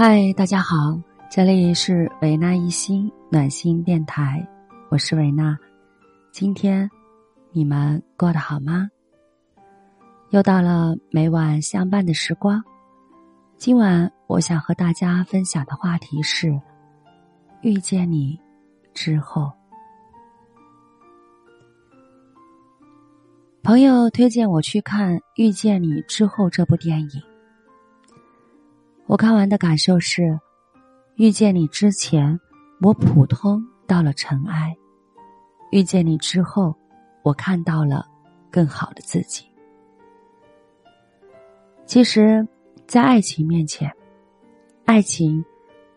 [0.00, 0.96] 嗨，大家好，
[1.28, 4.46] 这里是维纳一心暖心电台，
[4.90, 5.58] 我是维娜。
[6.30, 6.88] 今天
[7.50, 8.88] 你们过得好吗？
[10.30, 12.62] 又到了每晚相伴的时光。
[13.56, 16.56] 今晚我想和大家分享的话题是：
[17.62, 18.38] 遇见你
[18.94, 19.50] 之后。
[23.64, 27.27] 朋友推荐我去看《遇见你之后》这部电影。
[29.08, 30.38] 我看完的感受是，
[31.16, 32.38] 遇见你之前，
[32.82, 34.70] 我普通到了尘埃；
[35.70, 36.76] 遇见你之后，
[37.22, 38.06] 我看到了
[38.50, 39.46] 更好的自己。
[41.86, 42.46] 其实，
[42.86, 43.90] 在爱情面前，
[44.84, 45.42] 爱情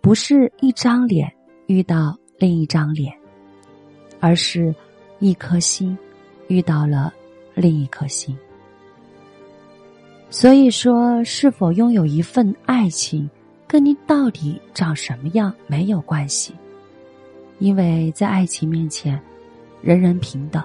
[0.00, 1.30] 不是一张脸
[1.66, 3.14] 遇到另一张脸，
[4.18, 4.74] 而是
[5.18, 5.96] 一颗心
[6.48, 7.12] 遇到了
[7.54, 8.34] 另一颗心。
[10.34, 13.30] 所以说，是否拥有一份爱情，
[13.68, 16.52] 跟你到底长什么样没有关系，
[17.60, 19.18] 因为在爱情面前，
[19.80, 20.60] 人人平等。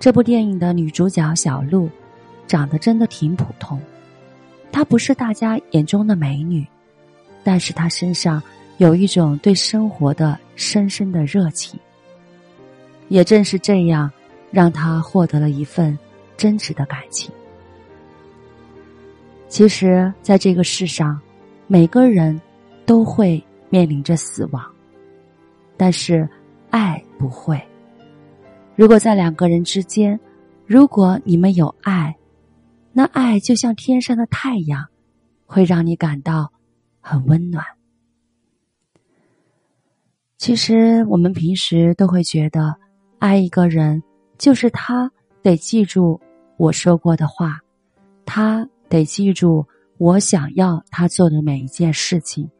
[0.00, 1.86] 这部电影的女主角小鹿，
[2.46, 3.78] 长得真的挺普通，
[4.72, 6.66] 她不是大家眼中的美女，
[7.44, 8.42] 但是她身上
[8.78, 11.78] 有一种对生活的深深的热情。
[13.08, 14.10] 也正是这样，
[14.50, 15.96] 让她获得了一份
[16.38, 17.30] 真挚的感情。
[19.52, 21.20] 其实，在这个世上，
[21.66, 22.40] 每个人
[22.86, 24.64] 都会面临着死亡，
[25.76, 26.26] 但是
[26.70, 27.62] 爱不会。
[28.74, 30.18] 如果在两个人之间，
[30.64, 32.16] 如果你们有爱，
[32.94, 34.86] 那爱就像天上的太阳，
[35.44, 36.50] 会让你感到
[37.02, 37.62] 很温暖。
[40.38, 42.74] 其实，我们平时都会觉得，
[43.18, 44.02] 爱一个人
[44.38, 46.18] 就是他得记住
[46.56, 47.60] 我说过的话，
[48.24, 48.66] 他。
[48.92, 49.66] 得记住，
[49.96, 52.50] 我想要他做的每一件事情，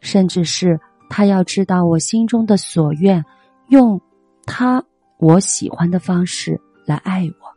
[0.00, 3.24] 甚至是他要知道我心中的所愿，
[3.68, 3.98] 用
[4.44, 4.84] 他
[5.16, 7.48] 我喜欢的方式来爱我。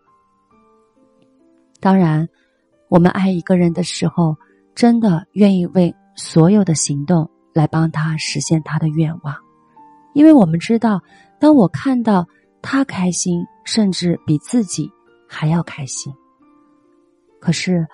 [1.82, 2.30] 当然，
[2.88, 4.38] 我们爱一个人的时候，
[4.74, 9.36] 真的愿意为所有的行动来帮他实现他的愿望，
[10.14, 11.02] 因为我们知道，
[11.42, 12.26] 当我看到
[12.62, 14.90] 他开心，甚至比自己
[15.28, 16.14] 还要开心。
[17.42, 17.86] 可是。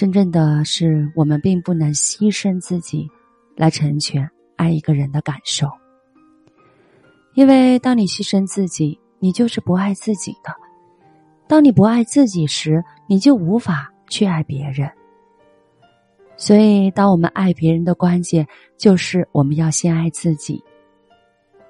[0.00, 3.06] 真正的是，我们并不能牺牲自己
[3.54, 5.70] 来成全爱一个人的感受，
[7.34, 10.50] 因为当你牺牲自己，你就是不爱自己的；
[11.46, 14.90] 当你不爱自己时，你就无法去爱别人。
[16.34, 20.64] 所以，当我们爱别人的关键，就是我们要先爱自己。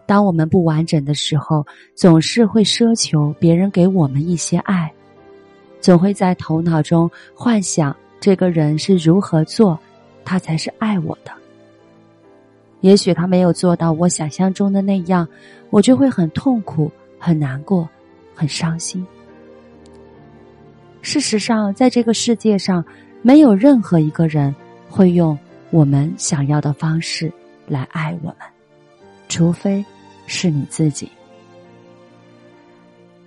[0.06, 1.66] 当我们不完整的时候，
[1.96, 4.88] 总是会奢求别人给我们一些爱，
[5.80, 7.92] 总会在头脑中幻想。
[8.20, 9.78] 这个人是如何做，
[10.24, 11.32] 他才是爱我的。
[12.82, 15.26] 也许他没有做到我想象中的那样，
[15.70, 17.88] 我就会很痛苦、很难过、
[18.34, 19.06] 很伤心。
[21.02, 22.84] 事实上，在这个世界上，
[23.22, 24.54] 没有任何一个人
[24.88, 25.38] 会用
[25.70, 27.32] 我们想要的方式
[27.66, 28.36] 来爱我们，
[29.28, 29.82] 除非
[30.26, 31.08] 是你自己。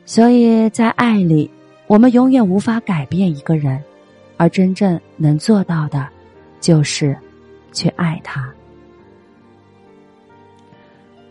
[0.06, 1.50] 所以在爱里，
[1.88, 3.84] 我们永远无法改变一个人。
[4.44, 6.06] 而真正能做到的，
[6.60, 7.18] 就是
[7.72, 8.54] 去爱他。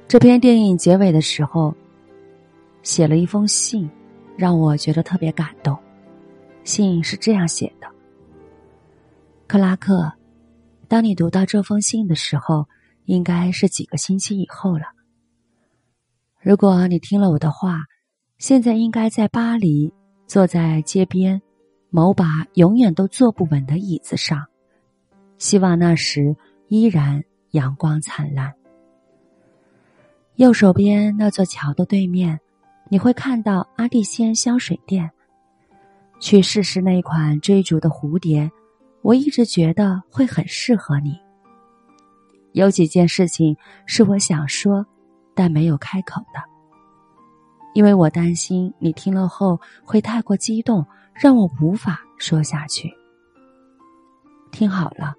[0.08, 1.76] 这篇电影结尾的时候，
[2.82, 3.90] 写了一封信，
[4.34, 5.76] 让我觉得特别感动。
[6.64, 7.86] 信是这样写的
[9.46, 10.10] ：“克拉克，
[10.88, 12.66] 当你读到这封信的时候，
[13.04, 14.86] 应该是几个星期以后了。
[16.40, 17.82] 如果你听了我的话，
[18.38, 19.92] 现在应该在巴黎，
[20.26, 21.42] 坐在街边。”
[21.94, 24.46] 某把永远都坐不稳的椅子上，
[25.36, 26.34] 希望那时
[26.68, 28.50] 依然阳光灿烂。
[30.36, 32.40] 右手边那座桥的对面，
[32.88, 35.10] 你会看到阿蒂仙香水店。
[36.18, 38.50] 去试试那款追逐的蝴蝶，
[39.02, 41.20] 我一直觉得会很适合你。
[42.52, 43.54] 有几件事情
[43.84, 44.86] 是我想说，
[45.34, 46.40] 但没有开口的，
[47.74, 50.86] 因为我担心你听了后会太过激动。
[51.14, 52.92] 让我无法说下去。
[54.50, 55.14] 听好了，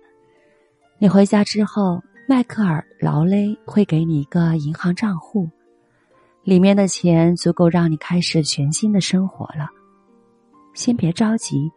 [1.00, 5.50] 你回家之后，迈克尔·劳雷会给你一个银行账户，
[6.44, 9.70] 里面的钱足够让你开始全新的生活了。
[10.74, 11.72] 先别着急，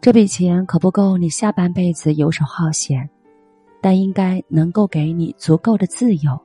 [0.00, 3.08] 这笔钱可不够你下半辈子游手好闲，
[3.80, 6.38] 但应该能够给你足够的自由，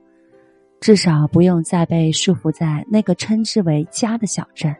[0.80, 4.74] 至少不用再被束缚在那个称之为家的小镇。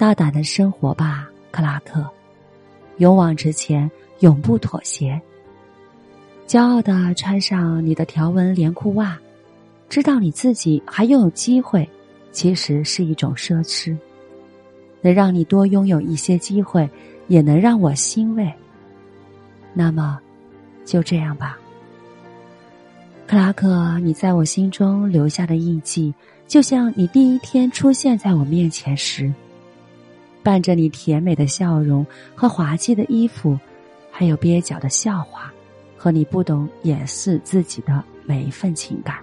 [0.00, 2.08] 大胆的生活吧，克拉克，
[2.96, 3.88] 勇往直前，
[4.20, 5.20] 永不妥协，
[6.46, 9.18] 骄傲的穿上你的条纹连裤袜，
[9.90, 11.86] 知道你自己还拥有机会，
[12.32, 13.94] 其实是一种奢侈。
[15.02, 16.88] 能让你多拥有一些机会，
[17.28, 18.50] 也能让我欣慰。
[19.74, 20.18] 那么，
[20.86, 21.58] 就这样吧，
[23.26, 26.14] 克拉克，你在我心中留下的印记，
[26.48, 29.30] 就像你第一天出现在我面前时，
[30.42, 33.58] 伴着你甜美的笑容和滑稽的衣服，
[34.10, 35.52] 还有蹩脚的笑话，
[35.96, 39.18] 和你不懂掩饰自己的每一份情感。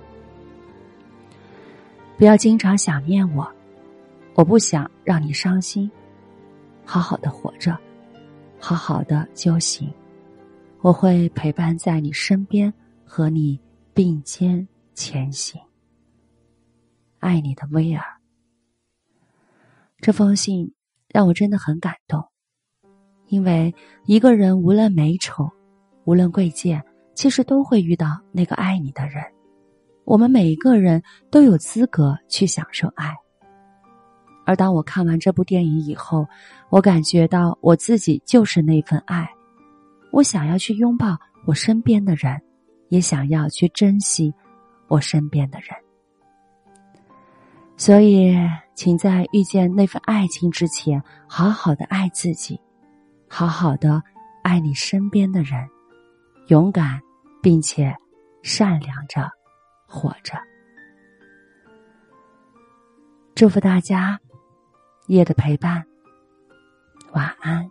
[2.17, 3.47] 不要经常想念我。
[4.33, 5.89] 我不想让你伤心，
[6.85, 7.75] 好好的活着，
[8.59, 9.91] 好好的就行。
[10.81, 12.71] 我会陪伴在你身边，
[13.03, 13.59] 和你
[13.95, 15.59] 并肩前行。
[17.17, 18.03] 爱你的威尔。
[19.99, 20.71] 这封信
[21.09, 22.23] 让我真的很感动，
[23.27, 23.73] 因为
[24.05, 25.49] 一个人无论美丑，
[26.05, 26.83] 无论贵贱，
[27.15, 29.23] 其实都会遇到那个爱你的人。
[30.05, 33.13] 我们每一个人都有资格去享受爱。
[34.45, 36.25] 而当我看完这部电影以后，
[36.69, 39.27] 我感觉到我自己就是那份爱。
[40.11, 42.41] 我想要去拥抱我身边的人，
[42.87, 44.33] 也想要去珍惜
[44.87, 45.69] 我身边的人。
[47.77, 48.35] 所以，
[48.75, 52.59] 请在遇见那份爱情之前，好好的爱自己，
[53.29, 54.01] 好好的
[54.43, 55.69] 爱你身边的人，
[56.47, 56.99] 勇敢
[57.41, 57.95] 并且
[58.41, 59.29] 善良着
[59.87, 60.37] 活着。
[63.35, 64.19] 祝福大家。
[65.07, 65.85] 夜的陪伴，
[67.13, 67.65] 晚安。